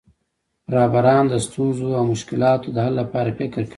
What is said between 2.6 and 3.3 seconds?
د حل لپاره